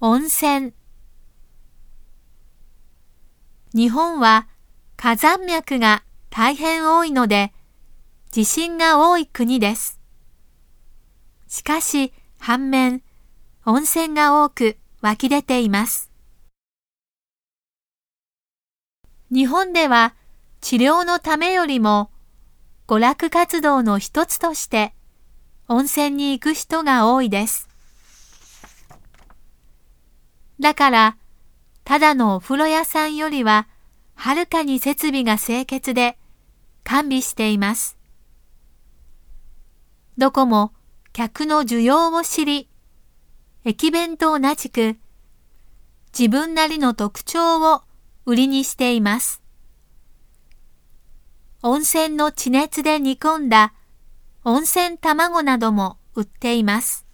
[0.00, 0.74] 温泉
[3.74, 4.46] 日本は
[4.96, 7.52] 火山脈が大変多いので
[8.30, 9.98] 地震が多い国です。
[11.48, 13.02] しかし反面
[13.66, 16.12] 温泉が多く湧き出ています。
[19.32, 20.14] 日本では
[20.60, 22.12] 治療のためよりも
[22.86, 24.94] 娯楽活動の一つとして
[25.66, 27.68] 温泉に行く人が多いです。
[30.60, 31.16] だから、
[31.84, 33.68] ただのお風呂屋さんよりは、
[34.14, 36.18] はるかに設備が清潔で
[36.82, 37.96] 完備しています。
[40.16, 40.72] どこも
[41.12, 42.68] 客の需要を知り、
[43.64, 44.96] 駅弁と同じく
[46.18, 47.82] 自分なりの特徴を
[48.26, 49.42] 売りにしています。
[51.62, 53.74] 温泉の地熱で煮込んだ
[54.44, 57.07] 温泉卵なども売っています。